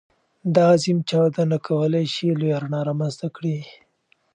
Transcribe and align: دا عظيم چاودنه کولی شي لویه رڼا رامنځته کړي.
دا 0.55 0.65
عظيم 0.75 0.99
چاودنه 1.09 1.57
کولی 1.67 2.05
شي 2.13 2.27
لویه 2.39 2.57
رڼا 2.63 2.81
رامنځته 2.89 3.27
کړي. 3.35 3.57